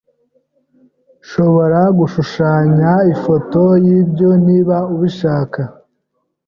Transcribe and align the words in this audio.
Nshobora 1.23 1.79
kugushushanya 1.87 2.91
ifoto 3.13 3.61
yibyo 3.85 4.29
niba 4.45 4.77
ubishaka. 4.93 5.61